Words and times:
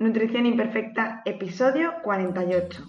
Nutrición 0.00 0.46
Imperfecta, 0.46 1.22
episodio 1.24 1.92
48. 2.04 2.86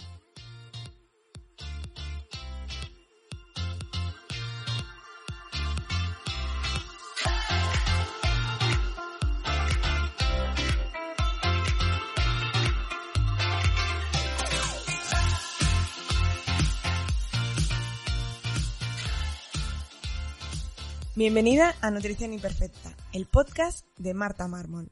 Bienvenida 21.15 21.73
a 21.81 21.89
Nutrición 21.89 22.33
Imperfecta, 22.33 22.95
el 23.13 23.25
podcast 23.25 23.87
de 23.97 24.13
Marta 24.13 24.47
Mármol. 24.47 24.91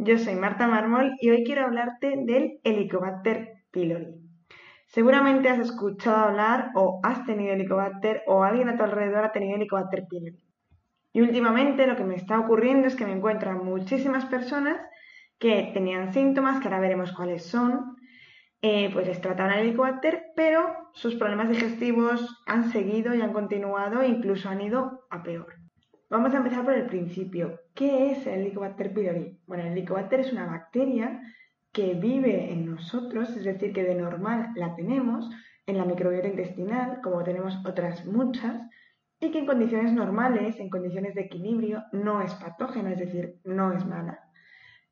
yo 0.00 0.16
soy 0.16 0.36
Marta 0.36 0.68
Mármol 0.68 1.16
y 1.20 1.30
hoy 1.30 1.42
quiero 1.42 1.64
hablarte 1.64 2.14
del 2.24 2.60
Helicobacter 2.62 3.64
pylori. 3.72 4.14
Seguramente 4.86 5.48
has 5.48 5.58
escuchado 5.58 6.16
hablar 6.16 6.70
o 6.76 7.00
has 7.02 7.26
tenido 7.26 7.52
Helicobacter 7.52 8.22
o 8.28 8.44
alguien 8.44 8.68
a 8.68 8.76
tu 8.76 8.84
alrededor 8.84 9.24
ha 9.24 9.32
tenido 9.32 9.56
Helicobacter 9.56 10.06
pylori. 10.08 10.38
Y 11.12 11.20
últimamente 11.20 11.88
lo 11.88 11.96
que 11.96 12.04
me 12.04 12.14
está 12.14 12.38
ocurriendo 12.38 12.86
es 12.86 12.94
que 12.94 13.06
me 13.06 13.12
encuentran 13.12 13.64
muchísimas 13.64 14.24
personas 14.26 14.80
que 15.36 15.70
tenían 15.74 16.12
síntomas, 16.12 16.60
que 16.60 16.68
ahora 16.68 16.80
veremos 16.80 17.12
cuáles 17.12 17.44
son, 17.44 17.96
eh, 18.62 18.90
pues 18.92 19.08
les 19.08 19.20
trataron 19.20 19.54
el 19.54 19.66
Helicobacter, 19.66 20.26
pero 20.36 20.76
sus 20.92 21.16
problemas 21.16 21.48
digestivos 21.48 22.40
han 22.46 22.70
seguido 22.70 23.16
y 23.16 23.20
han 23.20 23.32
continuado 23.32 24.00
e 24.02 24.08
incluso 24.08 24.48
han 24.48 24.60
ido 24.60 25.06
a 25.10 25.24
peor. 25.24 25.67
Vamos 26.10 26.32
a 26.32 26.38
empezar 26.38 26.64
por 26.64 26.72
el 26.72 26.86
principio. 26.86 27.60
¿Qué 27.74 28.12
es 28.12 28.26
el 28.26 28.40
Helicobacter 28.40 28.94
pylori? 28.94 29.38
Bueno, 29.46 29.64
el 29.64 29.72
Helicobacter 29.72 30.20
es 30.20 30.32
una 30.32 30.46
bacteria 30.46 31.20
que 31.70 31.92
vive 31.92 32.50
en 32.50 32.64
nosotros, 32.64 33.28
es 33.36 33.44
decir, 33.44 33.74
que 33.74 33.84
de 33.84 33.94
normal 33.94 34.52
la 34.54 34.74
tenemos 34.74 35.28
en 35.66 35.76
la 35.76 35.84
microbiota 35.84 36.28
intestinal, 36.28 37.00
como 37.02 37.22
tenemos 37.24 37.58
otras 37.66 38.06
muchas, 38.06 38.56
y 39.20 39.30
que 39.30 39.40
en 39.40 39.46
condiciones 39.46 39.92
normales, 39.92 40.58
en 40.60 40.70
condiciones 40.70 41.14
de 41.14 41.22
equilibrio, 41.22 41.84
no 41.92 42.22
es 42.22 42.32
patógena, 42.34 42.92
es 42.92 42.98
decir, 42.98 43.40
no 43.44 43.74
es 43.74 43.84
mala. 43.84 44.18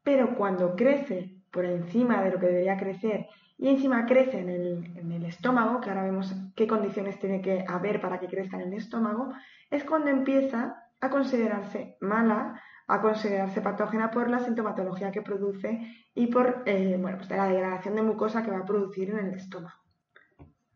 Pero 0.02 0.36
cuando 0.36 0.76
crece 0.76 1.34
por 1.50 1.64
encima 1.64 2.22
de 2.22 2.32
lo 2.32 2.38
que 2.38 2.46
debería 2.46 2.76
crecer 2.76 3.26
y 3.56 3.68
encima 3.68 4.04
crece 4.04 4.40
en 4.40 4.50
el, 4.50 4.96
en 4.96 5.12
el, 5.12 5.24
estómago, 5.24 5.80
que 5.80 5.88
ahora 5.88 6.04
vemos 6.04 6.34
qué 6.54 6.66
condiciones 6.66 7.18
tiene 7.18 7.40
que 7.40 7.64
haber 7.66 8.02
para 8.02 8.20
que 8.20 8.28
crezca 8.28 8.60
en 8.60 8.68
el 8.68 8.74
estómago, 8.74 9.32
es 9.70 9.82
cuando 9.82 10.10
empieza 10.10 10.85
a 11.00 11.10
considerarse 11.10 11.96
mala, 12.00 12.60
a 12.86 13.00
considerarse 13.00 13.60
patógena 13.60 14.10
por 14.10 14.30
la 14.30 14.40
sintomatología 14.40 15.10
que 15.10 15.22
produce 15.22 15.80
y 16.14 16.28
por 16.28 16.62
eh, 16.66 16.98
pues 17.00 17.30
la 17.30 17.48
degradación 17.48 17.96
de 17.96 18.02
mucosa 18.02 18.42
que 18.42 18.50
va 18.50 18.58
a 18.58 18.64
producir 18.64 19.10
en 19.10 19.18
el 19.18 19.34
estómago. 19.34 19.80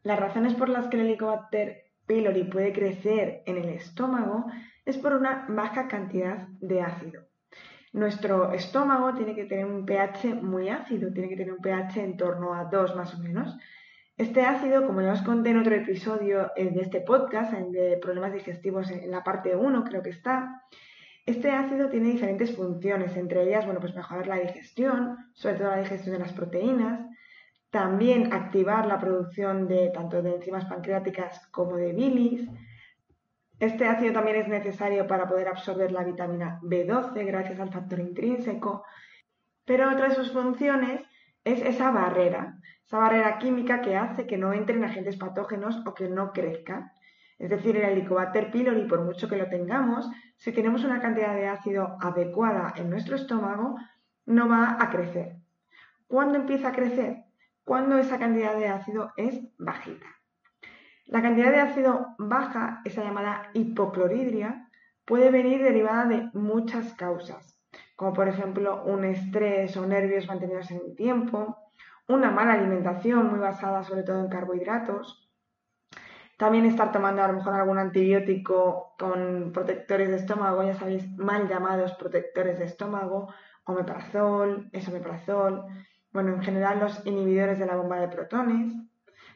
Las 0.03 0.19
razones 0.19 0.55
por 0.55 0.69
las 0.69 0.89
que 0.89 0.97
el 0.97 1.07
Helicobacter 1.07 1.93
pylori 2.07 2.45
puede 2.45 2.73
crecer 2.73 3.43
en 3.47 3.57
el 3.59 3.69
estómago 3.69 4.47
es 4.85 4.99
por 4.99 5.13
una 5.13 5.47
baja 5.49 5.89
cantidad 5.89 6.49
de 6.61 6.83
ácido. 6.83 7.23
Nuestro 7.93 8.53
estómago 8.53 9.15
tiene 9.15 9.35
que 9.35 9.45
tener 9.45 9.67
un 9.67 9.85
pH 9.85 10.35
muy 10.43 10.69
ácido, 10.69 11.13
tiene 11.13 11.29
que 11.29 11.37
tener 11.37 11.53
un 11.53 11.61
pH 11.61 12.03
en 12.03 12.17
torno 12.17 12.55
a 12.55 12.65
2 12.65 12.97
más 12.97 13.15
o 13.15 13.19
menos, 13.19 13.57
este 14.21 14.43
ácido, 14.43 14.87
como 14.87 15.01
ya 15.01 15.13
os 15.13 15.23
conté 15.23 15.49
en 15.49 15.59
otro 15.59 15.75
episodio 15.75 16.53
eh, 16.55 16.69
de 16.71 16.83
este 16.83 17.01
podcast, 17.01 17.55
de 17.55 17.97
problemas 17.97 18.35
digestivos 18.35 18.91
en 18.91 19.11
la 19.11 19.25
parte 19.25 19.57
1 19.57 19.85
creo 19.85 20.03
que 20.03 20.11
está, 20.11 20.63
este 21.25 21.51
ácido 21.51 21.89
tiene 21.89 22.11
diferentes 22.11 22.55
funciones, 22.55 23.17
entre 23.17 23.45
ellas, 23.45 23.65
bueno, 23.65 23.81
pues 23.81 23.95
mejorar 23.95 24.27
la 24.27 24.37
digestión, 24.37 25.17
sobre 25.33 25.55
todo 25.55 25.71
la 25.71 25.79
digestión 25.79 26.13
de 26.13 26.19
las 26.19 26.35
proteínas, 26.35 27.01
también 27.71 28.35
activar 28.35 28.85
la 28.85 28.99
producción 28.99 29.67
de 29.67 29.89
tanto 29.89 30.21
de 30.21 30.35
enzimas 30.35 30.67
pancreáticas 30.67 31.47
como 31.51 31.77
de 31.77 31.95
bilis. 31.95 32.47
Este 33.59 33.87
ácido 33.87 34.13
también 34.13 34.37
es 34.37 34.49
necesario 34.49 35.07
para 35.07 35.29
poder 35.29 35.49
absorber 35.49 35.93
la 35.93 36.05
vitamina 36.05 36.59
B12 36.63 37.25
gracias 37.25 37.59
al 37.59 37.73
factor 37.73 38.01
intrínseco, 38.01 38.85
pero 39.65 39.91
otra 39.91 40.09
de 40.09 40.15
sus 40.15 40.31
funciones 40.31 41.01
es 41.45 41.63
esa 41.63 41.91
barrera, 41.91 42.59
esa 42.85 42.99
barrera 42.99 43.39
química 43.39 43.81
que 43.81 43.97
hace 43.97 44.27
que 44.27 44.37
no 44.37 44.53
entren 44.53 44.85
agentes 44.85 45.17
patógenos 45.17 45.83
o 45.87 45.95
que 45.95 46.09
no 46.09 46.33
crezcan. 46.33 46.91
Es 47.39 47.49
decir, 47.49 47.77
el 47.77 47.85
Helicobacter 47.85 48.51
pylori, 48.51 48.87
por 48.87 49.03
mucho 49.03 49.29
que 49.29 49.37
lo 49.37 49.49
tengamos, 49.49 50.11
si 50.37 50.53
tenemos 50.53 50.85
una 50.85 51.01
cantidad 51.01 51.35
de 51.35 51.49
ácido 51.49 51.97
adecuada 52.01 52.75
en 52.77 52.91
nuestro 52.91 53.17
estómago, 53.17 53.77
no 54.27 54.49
va 54.49 54.77
a 54.81 54.91
crecer. 54.91 55.37
¿Cuándo 56.07 56.37
empieza 56.37 56.69
a 56.69 56.73
crecer? 56.73 57.25
Cuando 57.65 57.97
esa 57.99 58.19
cantidad 58.19 58.57
de 58.57 58.69
ácido 58.69 59.13
es 59.17 59.41
bajita. 59.59 60.07
La 61.07 61.23
cantidad 61.23 61.51
de 61.51 61.61
ácido 61.61 62.15
baja, 62.19 62.83
esa 62.85 63.03
llamada 63.03 63.51
hipocloridria, 63.55 64.69
puede 65.05 65.31
venir 65.31 65.63
derivada 65.63 66.05
de 66.05 66.31
muchas 66.35 66.95
causas, 66.95 67.60
como 68.01 68.15
por 68.15 68.29
ejemplo 68.29 68.83
un 68.85 69.05
estrés 69.05 69.77
o 69.77 69.87
nervios 69.87 70.27
mantenidos 70.27 70.71
en 70.71 70.81
el 70.87 70.97
tiempo, 70.97 71.59
una 72.09 72.31
mala 72.31 72.55
alimentación 72.55 73.29
muy 73.29 73.39
basada 73.39 73.83
sobre 73.83 74.05
todo 74.05 74.21
en 74.21 74.31
carbohidratos. 74.31 75.31
También 76.39 76.65
estar 76.65 76.93
tomando 76.93 77.23
a 77.23 77.29
lo 77.29 77.35
mejor 77.35 77.53
algún 77.53 77.77
antibiótico 77.77 78.95
con 78.99 79.53
protectores 79.53 80.09
de 80.09 80.17
estómago, 80.17 80.63
ya 80.63 80.73
sabéis, 80.73 81.15
mal 81.19 81.47
llamados 81.47 81.93
protectores 81.93 82.59
de 82.59 82.65
estómago, 82.65 83.35
omeprazol, 83.65 84.71
esomeprazol, 84.73 85.67
bueno, 86.11 86.33
en 86.33 86.43
general 86.43 86.81
los 86.81 87.05
inhibidores 87.05 87.59
de 87.59 87.67
la 87.67 87.77
bomba 87.77 88.01
de 88.01 88.09
protones, 88.09 88.73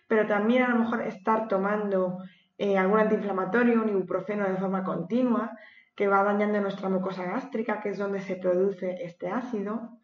pero 0.08 0.26
también 0.26 0.62
a 0.62 0.70
lo 0.70 0.78
mejor 0.78 1.02
estar 1.02 1.48
tomando 1.48 2.16
eh, 2.56 2.78
algún 2.78 2.98
antiinflamatorio, 2.98 3.82
un 3.82 3.90
ibuprofeno 3.90 4.48
de 4.48 4.56
forma 4.56 4.82
continua, 4.82 5.54
que 5.94 6.08
va 6.08 6.22
dañando 6.24 6.60
nuestra 6.60 6.88
mucosa 6.88 7.24
gástrica, 7.24 7.80
que 7.80 7.90
es 7.90 7.98
donde 7.98 8.20
se 8.20 8.36
produce 8.36 8.96
este 9.04 9.28
ácido. 9.28 9.98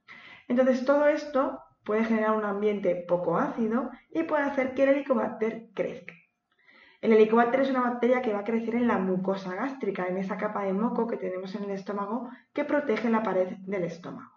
Entonces, 0.49 0.85
todo 0.85 1.07
esto 1.07 1.61
puede 1.85 2.05
generar 2.05 2.37
un 2.37 2.45
ambiente 2.45 3.05
poco 3.09 3.39
ácido 3.39 3.91
y 4.11 4.23
puede 4.23 4.45
hacer 4.45 4.75
que 4.75 4.85
el 4.85 4.91
helicobacter 4.91 5.69
crezca. 5.75 6.15
El 7.01 7.15
helicobacter 7.15 7.63
es 7.63 7.71
una 7.71 7.81
bacteria 7.81 8.21
que 8.21 8.33
va 8.33 8.41
a 8.41 8.45
crecer 8.45 8.75
en 8.75 8.87
la 8.87 8.99
mucosa 8.99 9.55
gástrica, 9.55 10.07
en 10.07 10.19
esa 10.19 10.37
capa 10.37 10.65
de 10.65 10.75
moco 10.75 11.07
que 11.07 11.17
tenemos 11.17 11.55
en 11.55 11.65
el 11.65 11.71
estómago 11.71 12.29
que 12.53 12.65
protege 12.65 13.09
la 13.09 13.23
pared 13.23 13.57
del 13.61 13.85
estómago. 13.85 14.33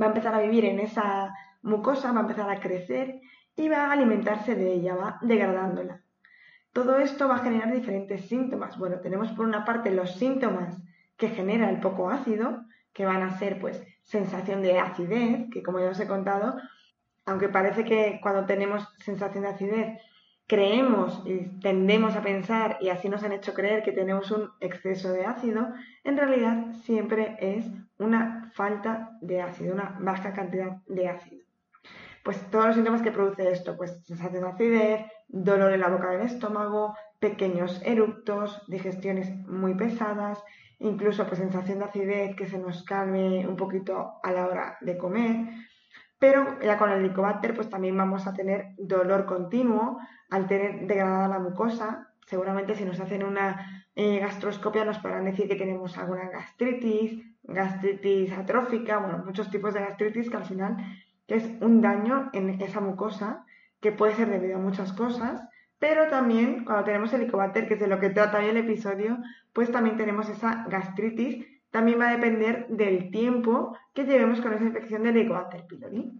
Va 0.00 0.06
a 0.06 0.08
empezar 0.08 0.34
a 0.34 0.40
vivir 0.40 0.64
en 0.64 0.80
esa 0.80 1.32
mucosa, 1.62 2.12
va 2.12 2.18
a 2.18 2.22
empezar 2.22 2.50
a 2.50 2.58
crecer 2.58 3.20
y 3.54 3.68
va 3.68 3.86
a 3.86 3.92
alimentarse 3.92 4.56
de 4.56 4.72
ella, 4.72 4.96
va 4.96 5.18
degradándola. 5.22 6.02
Todo 6.76 6.98
esto 6.98 7.26
va 7.26 7.36
a 7.36 7.38
generar 7.38 7.72
diferentes 7.72 8.26
síntomas. 8.26 8.76
Bueno, 8.76 9.00
tenemos 9.00 9.32
por 9.32 9.46
una 9.46 9.64
parte 9.64 9.90
los 9.90 10.16
síntomas 10.16 10.76
que 11.16 11.30
genera 11.30 11.70
el 11.70 11.80
poco 11.80 12.10
ácido, 12.10 12.66
que 12.92 13.06
van 13.06 13.22
a 13.22 13.38
ser 13.38 13.58
pues 13.58 13.82
sensación 14.02 14.60
de 14.60 14.78
acidez, 14.78 15.48
que 15.50 15.62
como 15.62 15.80
ya 15.80 15.88
os 15.88 16.00
he 16.00 16.06
contado, 16.06 16.54
aunque 17.24 17.48
parece 17.48 17.82
que 17.84 18.20
cuando 18.22 18.44
tenemos 18.44 18.86
sensación 18.98 19.44
de 19.44 19.48
acidez 19.48 20.02
creemos 20.46 21.22
y 21.24 21.58
tendemos 21.60 22.14
a 22.14 22.20
pensar, 22.20 22.76
y 22.82 22.90
así 22.90 23.08
nos 23.08 23.22
han 23.24 23.32
hecho 23.32 23.54
creer 23.54 23.82
que 23.82 23.92
tenemos 23.92 24.30
un 24.30 24.50
exceso 24.60 25.10
de 25.14 25.24
ácido, 25.24 25.72
en 26.04 26.18
realidad 26.18 26.74
siempre 26.82 27.38
es 27.40 27.64
una 27.98 28.52
falta 28.54 29.16
de 29.22 29.40
ácido, 29.40 29.72
una 29.72 29.96
baja 29.98 30.34
cantidad 30.34 30.82
de 30.88 31.08
ácido. 31.08 31.42
Pues 32.22 32.38
todos 32.50 32.66
los 32.66 32.74
síntomas 32.74 33.00
que 33.00 33.12
produce 33.12 33.50
esto, 33.50 33.78
pues 33.78 34.04
sensación 34.04 34.42
de 34.42 34.50
acidez, 34.50 35.15
dolor 35.28 35.72
en 35.72 35.80
la 35.80 35.88
boca 35.88 36.10
del 36.10 36.22
estómago, 36.22 36.94
pequeños 37.18 37.80
eructos, 37.84 38.62
digestiones 38.68 39.30
muy 39.46 39.74
pesadas, 39.74 40.42
incluso 40.78 41.26
pues 41.26 41.38
sensación 41.38 41.78
de 41.78 41.84
acidez 41.86 42.36
que 42.36 42.46
se 42.46 42.58
nos 42.58 42.84
calme 42.84 43.46
un 43.46 43.56
poquito 43.56 44.20
a 44.22 44.32
la 44.32 44.46
hora 44.46 44.78
de 44.80 44.98
comer, 44.98 45.48
pero 46.18 46.60
ya 46.60 46.78
con 46.78 46.90
el 46.90 47.00
Helicobacter 47.00 47.54
pues 47.54 47.68
también 47.68 47.96
vamos 47.96 48.26
a 48.26 48.34
tener 48.34 48.74
dolor 48.78 49.26
continuo 49.26 49.98
al 50.30 50.46
tener 50.46 50.86
degradada 50.86 51.28
la 51.28 51.38
mucosa. 51.38 52.08
Seguramente 52.26 52.74
si 52.74 52.84
nos 52.84 53.00
hacen 53.00 53.22
una 53.22 53.86
eh, 53.94 54.18
gastroscopia 54.18 54.84
nos 54.84 54.98
podrán 54.98 55.24
decir 55.24 55.48
que 55.48 55.56
tenemos 55.56 55.96
alguna 55.96 56.28
gastritis, 56.28 57.22
gastritis 57.42 58.32
atrófica, 58.32 58.98
bueno, 58.98 59.22
muchos 59.24 59.50
tipos 59.50 59.72
de 59.72 59.80
gastritis 59.80 60.28
que 60.28 60.36
al 60.36 60.44
final 60.44 60.76
es 61.28 61.44
un 61.60 61.80
daño 61.80 62.30
en 62.32 62.60
esa 62.60 62.80
mucosa 62.80 63.45
que 63.80 63.92
puede 63.92 64.14
ser 64.14 64.28
debido 64.28 64.56
a 64.56 64.60
muchas 64.60 64.92
cosas, 64.92 65.42
pero 65.78 66.08
también 66.08 66.64
cuando 66.64 66.84
tenemos 66.84 67.12
Helicobacter, 67.12 67.68
que 67.68 67.74
es 67.74 67.80
de 67.80 67.86
lo 67.86 68.00
que 68.00 68.10
trata 68.10 68.38
hoy 68.38 68.46
el 68.46 68.56
episodio, 68.56 69.18
pues 69.52 69.70
también 69.70 69.96
tenemos 69.96 70.28
esa 70.28 70.66
gastritis 70.68 71.46
también 71.76 72.00
va 72.00 72.08
a 72.08 72.12
depender 72.12 72.68
del 72.68 73.10
tiempo 73.10 73.76
que 73.92 74.04
llevemos 74.04 74.40
con 74.40 74.54
esa 74.54 74.64
infección 74.64 75.02
de 75.02 75.10
Helicobacter 75.10 75.66
pylori. 75.66 76.10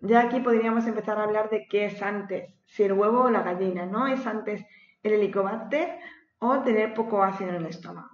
Ya 0.00 0.20
aquí 0.20 0.38
podríamos 0.38 0.86
empezar 0.86 1.18
a 1.18 1.24
hablar 1.24 1.50
de 1.50 1.66
qué 1.68 1.86
es 1.86 2.00
antes, 2.00 2.54
si 2.66 2.84
el 2.84 2.92
huevo 2.92 3.24
o 3.24 3.30
la 3.30 3.42
gallina, 3.42 3.86
¿no? 3.86 4.06
¿Es 4.06 4.24
antes 4.28 4.64
el 5.02 5.14
Helicobacter 5.14 5.98
o 6.38 6.60
tener 6.60 6.94
poco 6.94 7.22
ácido 7.22 7.50
en 7.50 7.56
el 7.56 7.66
estómago? 7.66 8.10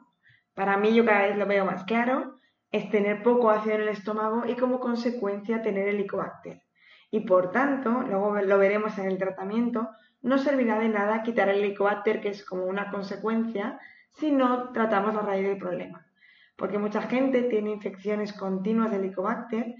Para 0.55 0.79
mí, 0.79 0.95
yo 0.95 1.05
cada 1.05 1.27
vez 1.27 1.37
lo 1.37 1.45
veo 1.45 1.67
más 1.67 1.85
claro, 1.85 2.39
es 2.73 2.89
tener 2.89 3.23
poco 3.23 3.51
ácido 3.51 3.75
en 3.75 3.83
el 3.83 3.89
estómago 3.89 4.47
y 4.47 4.55
como 4.57 4.81
consecuencia 4.81 5.61
tener 5.61 5.89
Helicobacter. 5.89 6.63
Y 7.11 7.21
por 7.21 7.51
tanto, 7.51 8.03
luego 8.03 8.41
lo 8.41 8.59
veremos 8.59 8.99
en 8.99 9.07
el 9.07 9.19
tratamiento, 9.19 9.89
no 10.23 10.39
servirá 10.39 10.79
de 10.79 10.89
nada 10.89 11.23
quitar 11.23 11.49
el 11.49 11.61
Helicobacter, 11.63 12.21
que 12.21 12.31
es 12.31 12.45
como 12.45 12.65
una 12.65 12.91
consecuencia, 12.91 13.79
si 14.11 14.33
no 14.33 14.73
tratamos 14.73 15.15
la 15.15 15.23
raíz 15.23 15.47
del 15.47 15.59
problema 15.59 16.07
porque 16.57 16.79
mucha 16.79 17.03
gente 17.03 17.43
tiene 17.43 17.71
infecciones 17.71 18.33
continuas 18.33 18.91
de 18.91 18.97
Helicobacter 18.97 19.75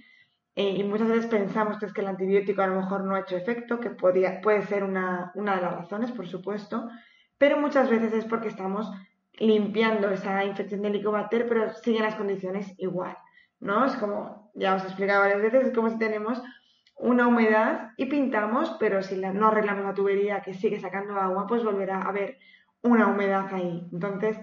eh, 0.55 0.71
y 0.71 0.85
muchas 0.85 1.09
veces 1.09 1.27
pensamos 1.27 1.79
que 1.79 1.87
es 1.87 1.93
que 1.93 2.03
el 2.03 2.07
antibiótico 2.07 2.63
a 2.63 2.67
lo 2.67 2.81
mejor 2.81 3.05
no 3.05 3.15
ha 3.15 3.21
hecho 3.21 3.37
efecto, 3.37 3.81
que 3.81 3.91
puede 3.91 4.63
ser 4.63 4.85
una, 4.85 5.33
de 5.35 5.43
las 5.43 5.75
razones, 5.75 6.13
por 6.13 6.27
supuesto, 6.27 6.89
pero 7.39 7.59
muchas 7.59 7.91
veces 7.91 8.13
es 8.13 8.25
porque 8.25 8.49
estamos 8.49 8.91
limpiando 9.39 10.11
esa 10.11 10.45
infección 10.45 10.83
de 10.83 10.89
Helicobacter, 10.89 11.47
pero 11.49 11.75
siguen 11.75 12.05
las 12.05 12.15
condiciones 12.15 12.73
igual, 12.79 13.17
¿no? 13.61 13.85
Es 13.85 13.97
como, 13.97 14.51
ya 14.55 14.75
os 14.75 14.85
he 14.85 14.87
explicado 14.87 15.21
varias 15.21 15.43
veces, 15.43 15.67
es 15.67 15.75
como 15.75 15.91
si 15.91 15.99
tenemos 15.99 16.43
una 16.97 17.29
humedad 17.29 17.91
y 17.97 18.07
pintamos, 18.07 18.77
pero 18.81 19.03
si 19.03 19.17
no 19.17 19.49
arreglamos 19.49 19.85
la 19.85 19.95
tubería 19.95 20.41
que 20.41 20.55
sigue 20.55 20.81
sacando 20.81 21.17
agua, 21.17 21.47
pues 21.47 21.63
volverá 21.63 21.99
a 21.99 22.09
haber 22.09 22.39
una 22.83 23.07
humedad 23.07 23.47
ahí. 23.53 23.87
Entonces, 23.93 24.39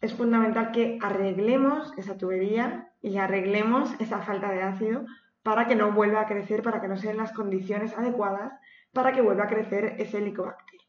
es 0.00 0.14
fundamental 0.14 0.72
que 0.72 0.98
arreglemos 1.00 1.92
esa 1.96 2.18
tubería 2.18 2.92
y 3.00 3.18
arreglemos 3.18 3.94
esa 4.00 4.18
falta 4.20 4.50
de 4.50 4.62
ácido 4.62 5.04
para 5.42 5.66
que 5.66 5.76
no 5.76 5.92
vuelva 5.92 6.22
a 6.22 6.26
crecer, 6.26 6.62
para 6.62 6.80
que 6.80 6.88
no 6.88 6.96
sean 6.96 7.16
las 7.16 7.32
condiciones 7.32 7.96
adecuadas 7.96 8.52
para 8.92 9.12
que 9.12 9.22
vuelva 9.22 9.44
a 9.44 9.48
crecer 9.48 9.96
ese 9.98 10.18
helicobacter. 10.18 10.80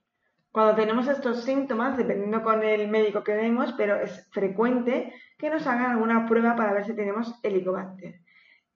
Cuando 0.52 0.76
tenemos 0.76 1.08
estos 1.08 1.44
síntomas, 1.44 1.98
dependiendo 1.98 2.44
con 2.44 2.62
el 2.64 2.88
médico 2.88 3.24
que 3.24 3.34
vemos, 3.34 3.74
pero 3.76 3.96
es 3.96 4.30
frecuente 4.32 5.14
que 5.38 5.50
nos 5.50 5.66
hagan 5.66 5.92
alguna 5.92 6.28
prueba 6.28 6.56
para 6.56 6.74
ver 6.74 6.86
si 6.86 6.96
tenemos 6.96 7.40
helicobacter. 7.42 8.22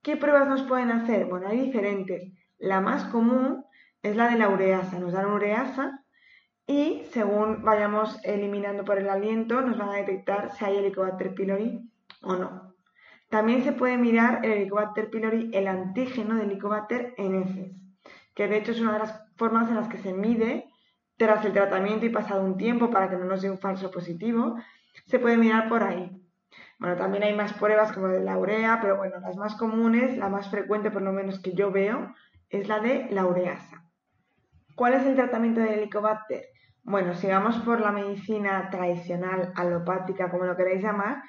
¿Qué 0.08 0.16
pruebas 0.16 0.48
nos 0.48 0.62
pueden 0.62 0.90
hacer? 0.90 1.26
Bueno, 1.26 1.48
hay 1.48 1.60
diferentes. 1.60 2.32
La 2.56 2.80
más 2.80 3.04
común 3.04 3.66
es 4.02 4.16
la 4.16 4.30
de 4.30 4.38
la 4.38 4.48
ureasa. 4.48 4.98
Nos 4.98 5.12
dan 5.12 5.30
ureasa 5.30 6.02
y 6.66 7.02
según 7.10 7.62
vayamos 7.62 8.18
eliminando 8.24 8.86
por 8.86 8.96
el 8.96 9.10
aliento 9.10 9.60
nos 9.60 9.76
van 9.76 9.90
a 9.90 9.96
detectar 9.96 10.50
si 10.52 10.64
hay 10.64 10.78
Helicobacter 10.78 11.34
pylori 11.34 11.90
o 12.22 12.36
no. 12.36 12.74
También 13.28 13.62
se 13.62 13.72
puede 13.72 13.98
mirar 13.98 14.46
el 14.46 14.52
Helicobacter 14.52 15.10
pylori, 15.10 15.50
el 15.52 15.68
antígeno 15.68 16.36
del 16.36 16.52
Helicobacter 16.52 17.12
en 17.18 17.42
heces, 17.42 17.76
que 18.34 18.48
de 18.48 18.56
hecho 18.56 18.72
es 18.72 18.80
una 18.80 18.94
de 18.94 19.00
las 19.00 19.22
formas 19.36 19.68
en 19.68 19.74
las 19.74 19.88
que 19.88 19.98
se 19.98 20.14
mide 20.14 20.70
tras 21.18 21.44
el 21.44 21.52
tratamiento 21.52 22.06
y 22.06 22.08
pasado 22.08 22.46
un 22.46 22.56
tiempo 22.56 22.88
para 22.88 23.10
que 23.10 23.16
no 23.16 23.26
nos 23.26 23.42
dé 23.42 23.50
un 23.50 23.58
falso 23.58 23.90
positivo, 23.90 24.56
se 25.04 25.18
puede 25.18 25.36
mirar 25.36 25.68
por 25.68 25.82
ahí. 25.82 26.18
Bueno, 26.78 26.96
también 26.96 27.24
hay 27.24 27.34
más 27.34 27.52
pruebas 27.54 27.92
como 27.92 28.08
de 28.08 28.20
la 28.20 28.38
urea, 28.38 28.78
pero 28.80 28.96
bueno, 28.96 29.18
las 29.20 29.36
más 29.36 29.56
comunes, 29.56 30.16
la 30.16 30.28
más 30.28 30.48
frecuente 30.48 30.90
por 30.90 31.02
lo 31.02 31.12
menos 31.12 31.40
que 31.40 31.52
yo 31.52 31.72
veo, 31.72 32.14
es 32.50 32.68
la 32.68 32.78
de 32.78 33.08
la 33.10 33.26
ureasa. 33.26 33.84
¿Cuál 34.76 34.94
es 34.94 35.04
el 35.04 35.16
tratamiento 35.16 35.60
del 35.60 35.80
Helicobacter? 35.80 36.44
Bueno, 36.84 37.14
si 37.14 37.26
vamos 37.26 37.58
por 37.58 37.80
la 37.80 37.90
medicina 37.90 38.70
tradicional, 38.70 39.52
alopática, 39.56 40.30
como 40.30 40.44
lo 40.44 40.56
queréis 40.56 40.82
llamar, 40.82 41.22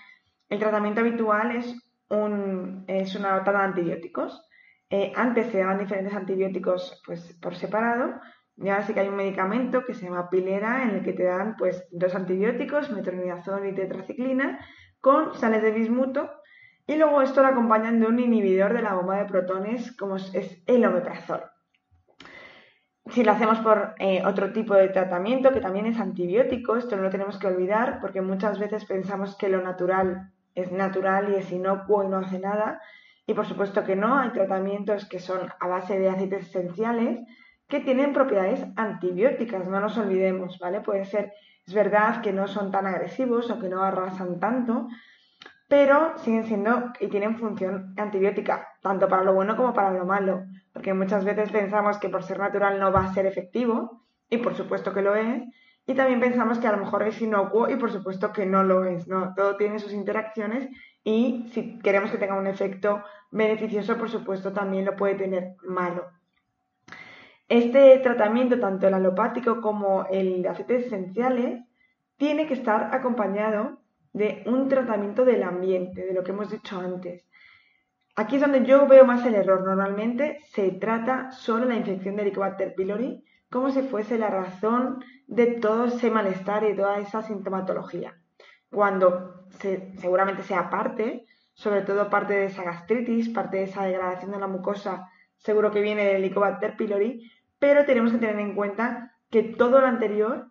el 0.50 0.60
tratamiento 0.60 1.02
habitual 1.02 1.56
es, 1.56 1.76
un, 2.10 2.86
es 2.88 3.16
una 3.16 3.38
nota 3.38 3.52
de 3.52 3.58
antibióticos. 3.58 4.48
Eh, 4.92 5.12
antes 5.16 5.48
se 5.48 5.60
daban 5.60 5.80
diferentes 5.80 6.14
antibióticos 6.14 7.02
pues, 7.06 7.38
por 7.42 7.56
separado, 7.56 8.20
y 8.56 8.70
ahora 8.70 8.84
sí 8.84 8.94
que 8.94 9.00
hay 9.00 9.08
un 9.08 9.16
medicamento 9.16 9.84
que 9.86 9.94
se 9.94 10.06
llama 10.06 10.30
pilera, 10.30 10.84
en 10.84 10.92
el 10.92 11.04
que 11.04 11.14
te 11.14 11.24
dan 11.24 11.56
pues, 11.58 11.88
dos 11.92 12.14
antibióticos, 12.14 12.92
metronidazol 12.92 13.68
y 13.68 13.74
tetraciclina, 13.74 14.60
con 15.02 15.36
sales 15.36 15.62
de 15.62 15.72
bismuto, 15.72 16.30
y 16.88 16.96
luego 16.96 17.22
esto 17.22 17.42
lo 17.42 17.50
acompañan 17.50 18.00
de 18.00 18.08
un 18.08 18.20
inhibidor 18.20 18.74
de 18.74 18.82
la 18.82 18.96
bomba 18.96 19.18
de 19.18 19.26
protones, 19.26 19.96
como 19.96 20.16
es 20.16 20.64
el 20.66 20.86
omeprazol 20.86 21.42
si 23.12 23.24
lo 23.24 23.32
hacemos 23.32 23.60
por 23.60 23.96
eh, 24.00 24.22
otro 24.26 24.52
tipo 24.52 24.76
de 24.76 24.90
tratamiento, 24.90 25.52
que 25.52 25.62
también 25.62 25.86
es 25.86 26.00
antibiótico, 26.00 26.76
esto 26.76 26.96
no 26.96 27.04
lo 27.04 27.10
tenemos 27.10 27.38
que 27.38 27.48
olvidar, 27.48 28.00
porque 28.02 28.22
muchas 28.22 28.60
veces 28.60 28.86
pensamos 28.86 29.36
que 29.36 29.50
lo 29.50 29.62
natural 29.62 30.32
es 30.56 30.72
natural 30.72 31.32
y 31.32 31.36
es 31.36 31.52
inocuo 31.52 32.04
y 32.04 32.08
no 32.08 32.18
hace 32.18 32.40
nada. 32.40 32.82
Y 33.26 33.34
por 33.34 33.46
supuesto 33.46 33.84
que 33.84 33.96
no, 33.96 34.18
hay 34.18 34.30
tratamientos 34.30 35.06
que 35.06 35.20
son 35.20 35.50
a 35.60 35.68
base 35.68 36.00
de 36.00 36.10
aceites 36.10 36.48
esenciales 36.48 37.20
que 37.68 37.80
tienen 37.80 38.14
propiedades 38.14 38.66
antibióticas, 38.76 39.68
no 39.68 39.80
nos 39.80 39.98
olvidemos, 39.98 40.58
¿vale? 40.58 40.82
Puede 40.82 41.06
ser, 41.06 41.34
es 41.70 41.76
verdad 41.76 42.22
que 42.22 42.34
no 42.34 42.48
son 42.48 42.72
tan 42.72 42.88
agresivos 42.88 43.52
o 43.52 43.60
que 43.60 43.70
no 43.70 43.84
arrasan 43.84 44.40
tanto, 44.40 44.88
pero 45.68 46.18
siguen 46.18 46.46
siendo 46.46 46.92
y 47.00 47.10
tienen 47.10 47.38
función 47.38 47.94
antibiótica, 47.96 48.70
tanto 48.82 49.08
para 49.08 49.24
lo 49.24 49.36
bueno 49.36 49.56
como 49.56 49.72
para 49.72 49.92
lo 49.92 50.04
malo, 50.04 50.46
porque 50.74 50.96
muchas 50.96 51.24
veces 51.24 51.52
pensamos 51.52 52.00
que 52.00 52.10
por 52.10 52.24
ser 52.24 52.40
natural 52.40 52.80
no 52.80 52.92
va 52.92 53.02
a 53.02 53.14
ser 53.14 53.28
efectivo, 53.28 54.02
y 54.32 54.38
por 54.38 54.56
supuesto 54.56 54.94
que 54.94 55.04
lo 55.04 55.14
es, 55.14 55.44
y 55.86 55.94
también 55.94 56.20
pensamos 56.20 56.58
que 56.58 56.66
a 56.66 56.72
lo 56.72 56.84
mejor 56.84 57.04
es 57.04 57.22
inocuo 57.22 57.70
y 57.70 57.76
por 57.76 57.92
supuesto 57.92 58.34
que 58.34 58.48
no 58.48 58.64
lo 58.64 58.86
es, 58.86 59.08
¿no? 59.08 59.36
Todo 59.36 59.56
tiene 59.56 59.78
sus 59.78 59.94
interacciones 59.94 60.68
y 61.04 61.46
si 61.54 61.78
queremos 61.80 62.10
que 62.10 62.18
tenga 62.18 62.34
un 62.34 62.48
efecto 62.48 63.04
beneficioso, 63.30 63.96
por 63.96 64.10
supuesto 64.10 64.52
también 64.52 64.86
lo 64.86 64.96
puede 64.96 65.14
tener 65.14 65.56
malo. 65.68 66.08
Este 67.50 67.98
tratamiento, 67.98 68.60
tanto 68.60 68.88
el 68.88 68.94
alopático 68.94 69.60
como 69.60 70.06
el 70.06 70.44
de 70.44 70.50
aceites 70.50 70.86
esenciales, 70.86 71.64
tiene 72.16 72.46
que 72.46 72.54
estar 72.54 72.94
acompañado 72.94 73.80
de 74.14 74.44
un 74.46 74.70
tratamiento 74.70 75.26
del 75.26 75.42
ambiente, 75.42 76.06
de 76.06 76.14
lo 76.14 76.24
que 76.24 76.32
hemos 76.32 76.52
dicho 76.52 76.80
antes. 76.80 77.28
Aquí 78.16 78.36
es 78.36 78.42
donde 78.42 78.64
yo 78.66 78.86
veo 78.88 79.04
más 79.04 79.26
el 79.26 79.34
error. 79.34 79.64
Normalmente 79.64 80.40
se 80.52 80.72
trata 80.74 81.32
solo 81.32 81.66
la 81.66 81.76
infección 81.76 82.16
de 82.16 82.22
Helicobacter 82.22 82.76
pylori 82.76 83.24
como 83.50 83.72
si 83.72 83.82
fuese 83.82 84.20
la 84.20 84.30
razón 84.30 85.04
de 85.26 85.48
todo 85.48 85.86
ese 85.86 86.12
malestar 86.12 86.64
y 86.66 86.76
toda 86.76 87.00
esa 87.00 87.24
sintomatología. 87.24 88.16
Cuando 88.70 89.46
seguramente 89.98 90.44
sea 90.44 90.70
parte, 90.70 91.26
sobre 91.54 91.82
todo 91.82 92.12
parte 92.12 92.34
de 92.34 92.46
esa 92.46 92.64
gastritis, 92.64 93.30
parte 93.30 93.58
de 93.58 93.64
esa 93.64 93.86
degradación 93.86 94.32
de 94.32 94.40
la 94.40 94.48
mucosa, 94.48 95.10
seguro 95.38 95.72
que 95.72 95.82
viene 95.82 96.06
del 96.06 96.18
Helicobacter 96.18 96.78
pylori, 96.78 97.32
pero 97.60 97.86
tenemos 97.86 98.12
que 98.12 98.18
tener 98.18 98.40
en 98.40 98.56
cuenta 98.56 99.16
que 99.30 99.44
todo 99.44 99.82
lo 99.82 99.88
anterior 99.88 100.50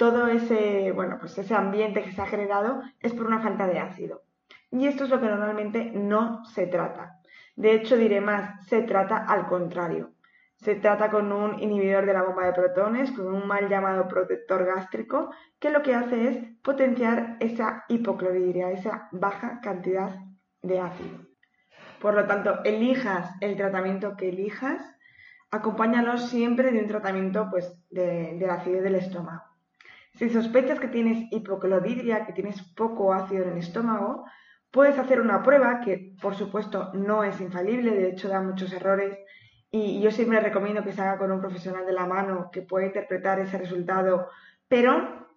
todo 0.00 0.28
ese, 0.28 0.92
bueno, 0.92 1.18
pues 1.20 1.36
ese 1.36 1.54
ambiente 1.54 2.02
que 2.02 2.12
se 2.12 2.22
ha 2.22 2.26
generado 2.26 2.80
es 3.00 3.12
por 3.12 3.26
una 3.26 3.42
falta 3.42 3.66
de 3.66 3.80
ácido. 3.80 4.22
Y 4.70 4.86
esto 4.86 5.04
es 5.04 5.10
lo 5.10 5.20
que 5.20 5.26
normalmente 5.26 5.92
no 5.92 6.42
se 6.46 6.66
trata. 6.66 7.20
De 7.54 7.74
hecho, 7.74 7.98
diré 7.98 8.22
más, 8.22 8.66
se 8.66 8.80
trata 8.80 9.18
al 9.18 9.46
contrario. 9.46 10.14
Se 10.56 10.74
trata 10.76 11.10
con 11.10 11.30
un 11.30 11.60
inhibidor 11.60 12.06
de 12.06 12.14
la 12.14 12.22
bomba 12.22 12.46
de 12.46 12.54
protones, 12.54 13.12
con 13.12 13.26
un 13.26 13.46
mal 13.46 13.68
llamado 13.68 14.08
protector 14.08 14.64
gástrico, 14.64 15.34
que 15.58 15.68
lo 15.68 15.82
que 15.82 15.94
hace 15.94 16.28
es 16.28 16.38
potenciar 16.62 17.36
esa 17.40 17.84
hipocloridria, 17.90 18.70
esa 18.70 19.10
baja 19.12 19.60
cantidad 19.60 20.16
de 20.62 20.80
ácido. 20.80 21.26
Por 22.00 22.14
lo 22.14 22.26
tanto, 22.26 22.64
elijas 22.64 23.34
el 23.42 23.54
tratamiento 23.54 24.16
que 24.16 24.30
elijas, 24.30 24.80
acompáñalo 25.50 26.18
siempre 26.18 26.72
de 26.72 26.80
un 26.80 26.88
tratamiento 26.88 27.48
pues, 27.50 27.72
de, 27.90 28.36
de 28.38 28.46
la 28.46 28.54
acidez 28.54 28.82
del 28.82 28.96
estómago. 28.96 29.42
Si 30.14 30.28
sospechas 30.28 30.80
que 30.80 30.88
tienes 30.88 31.32
hipocloridria, 31.32 32.26
que 32.26 32.32
tienes 32.32 32.62
poco 32.74 33.12
ácido 33.12 33.44
en 33.44 33.52
el 33.52 33.58
estómago, 33.58 34.24
puedes 34.70 34.98
hacer 34.98 35.20
una 35.20 35.42
prueba 35.42 35.80
que, 35.80 36.14
por 36.20 36.34
supuesto, 36.34 36.90
no 36.94 37.24
es 37.24 37.40
infalible, 37.40 37.92
de 37.92 38.10
hecho 38.10 38.28
da 38.28 38.40
muchos 38.40 38.72
errores 38.72 39.18
y 39.70 40.00
yo 40.00 40.10
siempre 40.10 40.40
recomiendo 40.40 40.82
que 40.82 40.92
se 40.92 41.00
haga 41.00 41.18
con 41.18 41.30
un 41.30 41.40
profesional 41.40 41.86
de 41.86 41.92
la 41.92 42.06
mano 42.06 42.50
que 42.52 42.62
pueda 42.62 42.86
interpretar 42.86 43.38
ese 43.38 43.56
resultado, 43.56 44.28
pero 44.68 45.28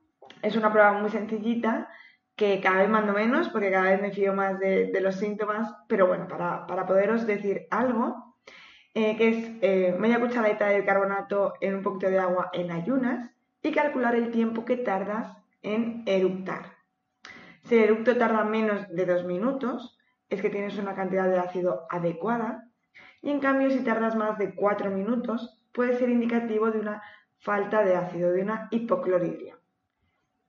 es 0.41 0.55
una 0.55 0.72
prueba 0.72 0.93
muy 0.93 1.10
sencillita 1.10 1.89
que 2.36 2.60
cada 2.60 2.79
vez 2.79 2.89
mando 2.89 3.13
menos 3.13 3.50
porque 3.50 3.72
cada 3.72 3.91
vez 3.91 4.01
me 4.01 4.12
fío 4.12 4.34
más 4.34 4.60
de, 4.60 4.91
los 5.01 5.15
síntomas, 5.15 5.72
pero 5.88 6.08
bueno, 6.08 6.27
para, 6.27 6.65
poderos 6.88 7.27
decir 7.27 7.67
algo, 7.70 8.32
eh, 8.93 9.17
que 9.17 9.29
es 9.29 9.51
eh, 9.62 9.95
media 10.00 10.19
cucharadita 10.19 10.67
de 10.67 10.85
carbonato 10.85 11.53
en 11.62 11.75
un 11.75 11.83
poquito 11.83 12.09
de 12.09 12.19
agua 12.19 12.50
en 12.53 12.71
ayunas 12.71 13.31
y 13.62 13.71
calcular 13.71 14.15
el 14.15 14.31
tiempo 14.31 14.65
que 14.65 14.77
tardas 14.77 15.38
en 15.62 16.03
eructar. 16.05 16.73
Si 17.63 17.75
el 17.75 17.83
eructo 17.83 18.17
tarda 18.17 18.43
menos 18.43 18.88
de 18.89 19.05
dos 19.05 19.23
minutos, 19.25 19.97
es 20.29 20.41
que 20.41 20.50
tienes 20.50 20.77
una 20.77 20.95
cantidad 20.95 21.29
de 21.29 21.39
ácido 21.39 21.85
adecuada 21.89 22.67
y 23.21 23.31
en 23.31 23.39
cambio 23.39 23.69
si 23.69 23.79
tardas 23.83 24.15
más 24.15 24.38
de 24.38 24.53
cuatro 24.53 24.91
minutos, 24.91 25.63
puede 25.73 25.97
ser 25.97 26.09
indicativo 26.09 26.71
de 26.71 26.79
una 26.79 27.01
falta 27.39 27.83
de 27.83 27.95
ácido, 27.95 28.31
de 28.31 28.41
una 28.41 28.67
hipocloridria. 28.71 29.57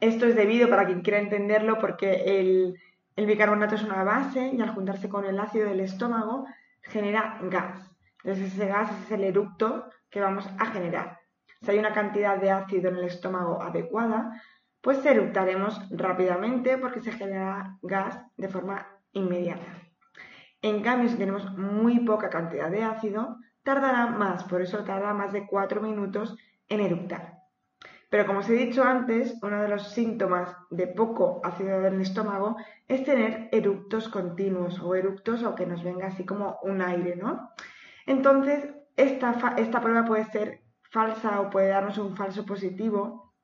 Esto 0.00 0.26
es 0.26 0.34
debido, 0.34 0.68
para 0.68 0.86
quien 0.86 1.02
quiera 1.02 1.18
entenderlo, 1.18 1.78
porque 1.78 2.40
el, 2.40 2.76
bicarbonato 3.16 3.76
es 3.76 3.84
una 3.84 4.02
base 4.02 4.48
y 4.48 4.60
al 4.60 4.74
juntarse 4.74 5.08
con 5.08 5.24
el 5.24 5.38
ácido 5.38 5.68
del 5.68 5.80
estómago 5.80 6.46
genera 6.82 7.38
gas. 7.42 7.93
Entonces 8.24 8.54
ese 8.54 8.66
gas 8.66 8.90
es 9.04 9.12
el 9.12 9.24
eructo 9.24 9.90
que 10.10 10.20
vamos 10.20 10.48
a 10.58 10.66
generar. 10.66 11.20
Si 11.60 11.70
hay 11.70 11.78
una 11.78 11.92
cantidad 11.92 12.38
de 12.38 12.50
ácido 12.50 12.88
en 12.88 12.96
el 12.96 13.04
estómago 13.04 13.62
adecuada, 13.62 14.40
pues 14.80 15.04
eructaremos 15.04 15.80
rápidamente 15.90 16.78
porque 16.78 17.00
se 17.00 17.12
genera 17.12 17.78
gas 17.82 18.18
de 18.36 18.48
forma 18.48 18.86
inmediata. 19.12 19.66
En 20.62 20.82
cambio, 20.82 21.10
si 21.10 21.16
tenemos 21.16 21.56
muy 21.56 22.00
poca 22.00 22.30
cantidad 22.30 22.70
de 22.70 22.82
ácido, 22.82 23.36
tardará 23.62 24.06
más, 24.06 24.44
por 24.44 24.62
eso 24.62 24.82
tarda 24.84 25.12
más 25.12 25.32
de 25.32 25.46
4 25.46 25.82
minutos 25.82 26.36
en 26.68 26.80
eructar. 26.80 27.34
Pero 28.08 28.26
como 28.26 28.38
os 28.38 28.48
he 28.48 28.54
dicho 28.54 28.84
antes, 28.84 29.36
uno 29.42 29.60
de 29.60 29.68
los 29.68 29.90
síntomas 29.90 30.56
de 30.70 30.86
poco 30.86 31.40
ácido 31.44 31.84
en 31.86 31.94
el 31.94 32.00
estómago 32.00 32.56
es 32.86 33.04
tener 33.04 33.48
eructos 33.52 34.08
continuos 34.08 34.80
o 34.80 34.94
eructos 34.94 35.42
o 35.42 35.54
que 35.54 35.66
nos 35.66 35.82
venga 35.82 36.06
así 36.06 36.24
como 36.24 36.58
un 36.62 36.80
aire, 36.80 37.16
¿no? 37.16 37.50
Entonces, 38.06 38.68
esta, 38.96 39.80
prueba 39.80 40.04
puede 40.04 40.24
ser 40.26 40.62
falsa 40.90 41.40
o 41.40 41.50
puede 41.50 41.68
darnos 41.68 41.98
un 41.98 42.16
falso 42.16 42.44
positivo 42.44 43.34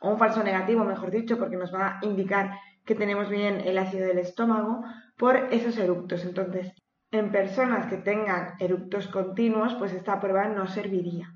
o 0.00 0.10
un 0.10 0.18
falso 0.18 0.42
negativo, 0.42 0.84
mejor 0.84 1.10
dicho, 1.10 1.38
porque 1.38 1.56
nos 1.56 1.72
va 1.72 1.98
a 1.98 2.06
indicar 2.06 2.58
que 2.84 2.94
tenemos 2.94 3.28
bien 3.28 3.60
el 3.60 3.78
ácido 3.78 4.06
del 4.06 4.18
estómago 4.18 4.82
por 5.16 5.36
esos 5.36 5.76
eructos. 5.78 6.24
Entonces, 6.24 6.72
en 7.12 7.30
personas 7.30 7.86
que 7.86 7.96
tengan 7.96 8.54
eructos 8.58 9.08
continuos, 9.08 9.74
pues 9.74 9.92
esta 9.92 10.20
prueba 10.20 10.46
no 10.48 10.66
serviría. 10.66 11.32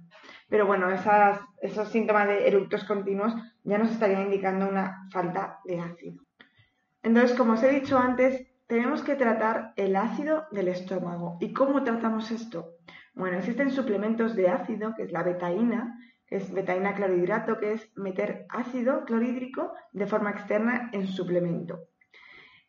Pero 0.48 0.66
bueno, 0.66 0.88
esos 0.90 1.88
síntomas 1.88 2.28
de 2.28 2.46
eructos 2.46 2.84
continuos 2.84 3.34
ya 3.62 3.78
nos 3.78 3.90
estarían 3.90 4.22
indicando 4.22 4.68
una 4.68 5.08
falta 5.10 5.60
de 5.64 5.80
ácido. 5.80 6.22
Entonces, 7.02 7.36
como 7.36 7.54
os 7.54 7.62
he 7.62 7.70
dicho 7.70 7.98
antes, 7.98 8.46
tenemos 8.66 9.02
que 9.02 9.14
tratar 9.14 9.72
el 9.76 9.96
ácido 9.96 10.46
del 10.50 10.68
estómago. 10.68 11.36
¿Y 11.40 11.52
cómo 11.52 11.82
tratamos 11.84 12.30
esto? 12.30 12.76
Bueno, 13.14 13.38
existen 13.38 13.70
suplementos 13.70 14.34
de 14.34 14.48
ácido, 14.48 14.94
que 14.94 15.04
es 15.04 15.12
la 15.12 15.22
betaína, 15.22 15.98
que 16.26 16.36
es 16.36 16.52
betaína 16.52 16.94
clorhidrato, 16.94 17.58
que 17.58 17.72
es 17.74 17.96
meter 17.96 18.46
ácido 18.48 19.04
clorhídrico 19.04 19.72
de 19.92 20.06
forma 20.06 20.30
externa 20.30 20.90
en 20.92 21.06
suplemento. 21.06 21.88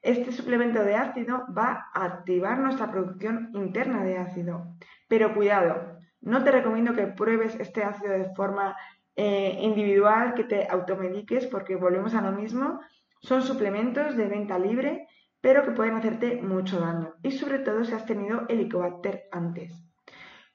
Este 0.02 0.32
suplemento 0.32 0.84
de 0.84 0.96
ácido 0.96 1.46
va 1.58 1.88
a 1.94 2.06
activar 2.06 2.60
nuestra 2.60 2.92
producción 2.92 3.50
interna 3.54 4.04
de 4.04 4.18
ácido. 4.18 4.76
Pero 5.08 5.34
cuidado, 5.34 5.98
no 6.22 6.44
te 6.44 6.52
recomiendo 6.52 6.94
que 6.94 7.08
pruebes 7.08 7.56
este 7.60 7.84
ácido 7.84 8.12
de 8.12 8.34
forma 8.36 8.76
eh, 9.16 9.58
individual, 9.62 10.36
que 10.36 10.44
te 10.44 10.68
automediques, 10.70 11.48
porque 11.48 11.76
volvemos 11.76 12.14
a 12.14 12.22
lo 12.22 12.34
mismo. 12.34 12.82
Son 13.22 13.42
suplementos 13.42 14.16
de 14.16 14.28
venta 14.28 14.60
libre, 14.60 15.08
pero 15.46 15.64
que 15.64 15.74
pueden 15.74 15.94
hacerte 15.94 16.42
mucho 16.42 16.80
daño. 16.80 17.14
Y 17.22 17.30
sobre 17.30 17.60
todo 17.60 17.84
si 17.84 17.94
has 17.94 18.08
tenido 18.08 18.48
helicobacter 18.50 19.26
antes. 19.32 19.80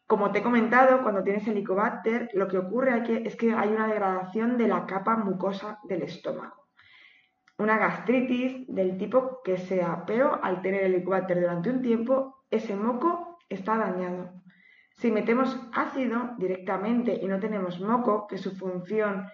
Como 0.05 0.33
te 0.33 0.41
he 0.41 0.43
comentado, 0.43 1.05
cuando 1.05 1.23
tienes 1.23 1.47
helicobacter, 1.47 2.29
lo 2.35 2.49
que 2.49 2.59
ocurre 2.59 3.01
es 3.25 3.37
que 3.37 3.53
hay 3.53 3.69
una 3.69 3.87
degradación 3.87 4.59
de 4.59 4.67
la 4.67 4.87
capa 4.87 5.17
mucosa 5.17 5.79
del 5.85 6.03
estómago. 6.03 6.67
Una 7.57 7.79
gastritis 7.79 8.67
del 8.67 8.99
tipo 8.99 9.43
que 9.45 9.59
sea, 9.59 10.03
pero 10.05 10.43
al 10.43 10.61
tener 10.61 10.83
helicobacter 10.83 11.41
durante 11.41 11.71
un 11.71 11.83
tiempo, 11.83 12.43
ese 12.51 12.75
moco 12.75 13.39
está 13.49 13.79
dañado. 13.79 14.43
Si 14.97 15.13
metemos 15.13 15.57
ácido 15.73 16.33
directamente 16.37 17.17
y 17.23 17.29
no 17.29 17.39
tenemos 17.39 17.79
moco, 17.79 18.27
que 18.27 18.39
su 18.39 18.57
función 18.57 19.29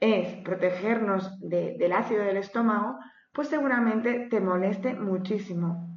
es 0.00 0.36
protegernos 0.36 1.38
del 1.38 1.92
ácido 1.92 2.24
del 2.24 2.38
estómago, 2.38 2.96
pues 3.32 3.48
seguramente 3.48 4.28
te 4.30 4.40
moleste 4.40 4.94
muchísimo. 4.94 5.88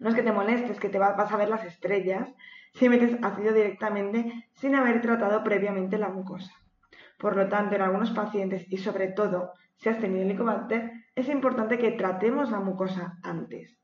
No 0.00 0.08
es 0.10 0.14
que 0.14 0.22
te 0.22 0.32
moleste, 0.32 0.72
es 0.72 0.80
que 0.80 0.88
te 0.88 0.98
vas 0.98 1.32
a 1.32 1.36
ver 1.36 1.48
las 1.48 1.64
estrellas 1.64 2.28
si 2.74 2.88
metes 2.88 3.16
ácido 3.22 3.52
directamente 3.52 4.50
sin 4.54 4.74
haber 4.74 5.00
tratado 5.00 5.42
previamente 5.44 5.98
la 5.98 6.08
mucosa. 6.08 6.52
Por 7.18 7.36
lo 7.36 7.48
tanto, 7.48 7.76
en 7.76 7.82
algunos 7.82 8.10
pacientes 8.10 8.66
y 8.68 8.78
sobre 8.78 9.08
todo 9.08 9.52
si 9.76 9.88
has 9.88 9.98
tenido 9.98 10.22
helicobacter, 10.22 10.92
es 11.14 11.28
importante 11.28 11.78
que 11.78 11.92
tratemos 11.92 12.50
la 12.50 12.60
mucosa 12.60 13.18
antes. 13.22 13.78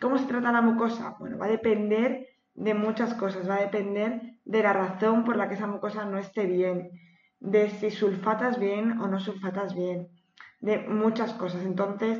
¿Cómo 0.00 0.18
se 0.18 0.26
trata 0.26 0.52
la 0.52 0.60
mucosa? 0.60 1.16
Bueno, 1.18 1.38
va 1.38 1.46
a 1.46 1.50
depender 1.50 2.26
de 2.54 2.74
muchas 2.74 3.14
cosas, 3.14 3.48
va 3.48 3.56
a 3.56 3.60
depender 3.60 4.38
de 4.44 4.62
la 4.62 4.72
razón 4.72 5.24
por 5.24 5.36
la 5.36 5.48
que 5.48 5.54
esa 5.54 5.66
mucosa 5.66 6.04
no 6.04 6.18
esté 6.18 6.46
bien, 6.46 6.90
de 7.38 7.70
si 7.70 7.90
sulfatas 7.90 8.58
bien 8.58 9.00
o 9.00 9.08
no 9.08 9.20
sulfatas 9.20 9.74
bien, 9.74 10.08
de 10.60 10.78
muchas 10.78 11.32
cosas. 11.34 11.62
Entonces, 11.62 12.18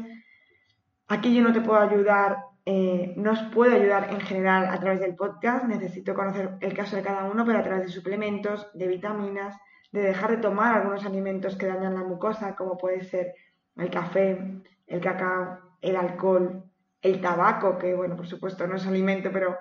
aquí 1.08 1.34
yo 1.34 1.42
no 1.42 1.52
te 1.52 1.60
puedo 1.60 1.78
ayudar 1.78 2.38
eh, 2.68 3.14
no 3.16 3.30
os 3.30 3.42
puedo 3.54 3.76
ayudar 3.76 4.10
en 4.10 4.20
general 4.20 4.66
a 4.68 4.80
través 4.80 4.98
del 4.98 5.14
podcast, 5.14 5.66
necesito 5.66 6.14
conocer 6.14 6.56
el 6.60 6.74
caso 6.74 6.96
de 6.96 7.02
cada 7.02 7.30
uno, 7.30 7.44
pero 7.46 7.60
a 7.60 7.62
través 7.62 7.86
de 7.86 7.92
suplementos, 7.92 8.68
de 8.74 8.88
vitaminas, 8.88 9.56
de 9.92 10.02
dejar 10.02 10.32
de 10.32 10.38
tomar 10.38 10.74
algunos 10.74 11.06
alimentos 11.06 11.54
que 11.54 11.68
dañan 11.68 11.94
la 11.94 12.02
mucosa, 12.02 12.56
como 12.56 12.76
puede 12.76 13.04
ser 13.04 13.34
el 13.76 13.88
café, 13.88 14.60
el 14.88 15.00
cacao, 15.00 15.60
el 15.80 15.94
alcohol, 15.94 16.64
el 17.02 17.20
tabaco, 17.20 17.78
que 17.78 17.94
bueno, 17.94 18.16
por 18.16 18.26
supuesto 18.26 18.66
no 18.66 18.74
es 18.74 18.86
alimento, 18.86 19.30
pero 19.32 19.56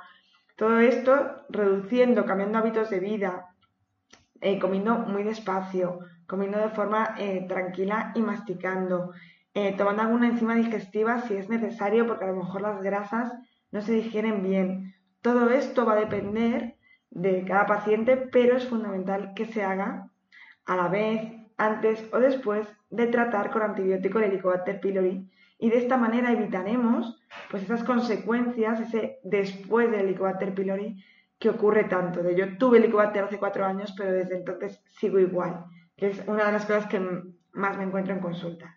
todo 0.55 0.79
esto 0.79 1.43
reduciendo, 1.49 2.25
cambiando 2.25 2.57
hábitos 2.57 2.89
de 2.89 2.99
vida, 2.99 3.54
eh, 4.45 4.59
comiendo 4.59 4.99
muy 4.99 5.23
despacio, 5.23 6.01
comiendo 6.27 6.59
de 6.59 6.69
forma 6.69 7.15
eh, 7.17 7.45
tranquila 7.47 8.11
y 8.13 8.21
masticando, 8.21 9.11
eh, 9.55 9.73
tomando 9.75 10.03
alguna 10.03 10.27
enzima 10.27 10.53
digestiva 10.53 11.21
si 11.21 11.33
es 11.35 11.49
necesario, 11.49 12.05
porque 12.05 12.25
a 12.25 12.27
lo 12.27 12.35
mejor 12.35 12.61
las 12.61 12.79
grasas 12.83 13.33
no 13.71 13.81
se 13.81 13.93
digieren 13.93 14.43
bien. 14.43 14.93
Todo 15.21 15.49
esto 15.49 15.83
va 15.83 15.93
a 15.93 16.05
depender 16.05 16.75
de 17.09 17.43
cada 17.43 17.65
paciente, 17.65 18.17
pero 18.17 18.55
es 18.55 18.67
fundamental 18.67 19.33
que 19.33 19.47
se 19.47 19.63
haga 19.63 20.11
a 20.67 20.75
la 20.75 20.89
vez, 20.89 21.21
antes 21.57 22.07
o 22.13 22.19
después 22.19 22.67
de 22.91 23.07
tratar 23.07 23.49
con 23.49 23.63
antibiótico 23.63 24.19
el 24.19 24.25
Helicobacter 24.25 24.79
pylori 24.79 25.27
y 25.57 25.69
de 25.71 25.77
esta 25.77 25.97
manera 25.97 26.31
evitaremos 26.31 27.19
pues 27.49 27.63
esas 27.63 27.83
consecuencias, 27.83 28.79
ese 28.79 29.17
después 29.23 29.89
del 29.89 30.01
Helicobacter 30.01 30.53
pylori 30.53 31.03
que 31.39 31.49
ocurre 31.49 31.85
tanto. 31.85 32.23
De 32.23 32.35
yo 32.35 32.57
tuve 32.57 32.77
Helicobacter 32.77 33.23
hace 33.23 33.39
cuatro 33.39 33.65
años, 33.65 33.93
pero 33.97 34.11
desde 34.11 34.37
entonces 34.37 34.81
sigo 34.99 35.19
igual, 35.19 35.65
que 35.95 36.07
es 36.07 36.23
una 36.27 36.45
de 36.45 36.51
las 36.51 36.65
cosas 36.65 36.87
que 36.87 36.99
más 37.53 37.77
me 37.77 37.83
encuentro 37.83 38.13
en 38.13 38.19
consulta. 38.19 38.75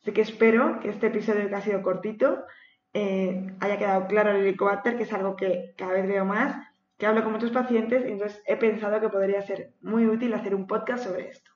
Así 0.00 0.12
que 0.12 0.22
espero 0.22 0.80
que 0.80 0.88
este 0.88 1.08
episodio 1.08 1.48
que 1.48 1.54
ha 1.54 1.60
sido 1.60 1.82
cortito 1.82 2.44
eh, 2.92 3.54
haya 3.60 3.78
quedado 3.78 4.06
claro 4.06 4.30
el 4.30 4.44
helicobacter, 4.44 4.96
que 4.96 5.04
es 5.04 5.12
algo 5.12 5.36
que 5.36 5.74
cada 5.76 5.92
vez 5.92 6.06
veo 6.06 6.24
más, 6.24 6.56
que 6.98 7.06
hablo 7.06 7.22
con 7.22 7.32
muchos 7.32 7.50
pacientes 7.50 8.04
y 8.06 8.12
entonces 8.12 8.42
he 8.46 8.56
pensado 8.56 9.00
que 9.00 9.08
podría 9.08 9.42
ser 9.42 9.72
muy 9.80 10.06
útil 10.06 10.34
hacer 10.34 10.54
un 10.54 10.66
podcast 10.66 11.04
sobre 11.04 11.30
esto. 11.30 11.50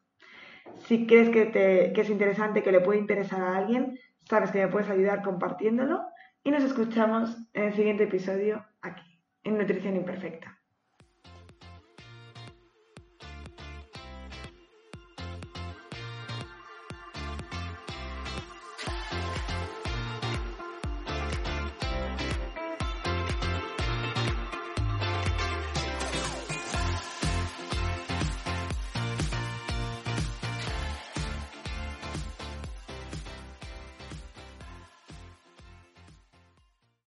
Si 0.87 1.07
crees 1.07 1.31
que, 1.31 1.51
que 1.53 2.01
es 2.01 2.11
interesante, 2.11 2.63
que 2.63 2.73
le 2.73 2.81
puede 2.81 2.99
interesar 2.99 3.43
a 3.43 3.57
alguien, 3.57 3.99
sabes 4.29 4.51
que 4.51 4.59
me 4.59 4.69
puedes 4.69 4.91
ayudar 4.91 5.23
compartiéndolo 5.23 6.03
y 6.43 6.51
nos 6.51 6.65
escuchamos 6.65 7.37
en 7.53 7.65
el 7.65 7.75
siguiente 7.75 8.05
episodio 8.05 8.65
aquí, 8.81 9.16
en 9.47 9.59
Nutrición 9.59 9.97
Imperfecta. 9.97 10.61